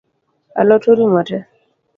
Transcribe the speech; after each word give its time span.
A 0.59 0.61
lot 0.69 0.83
orumo 0.91 1.21
tee? 1.27 1.43